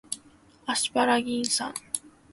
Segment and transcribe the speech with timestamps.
[0.65, 1.71] アスパラギン酸